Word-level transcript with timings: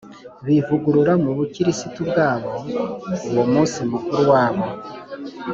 bivugurura 0.45 1.13
mu 1.23 1.31
bukristu 1.37 1.99
bwabo, 2.09 2.51
uwo 3.29 3.43
munsi 3.51 3.77
mukuru 3.91 4.21
wabo 4.33 4.65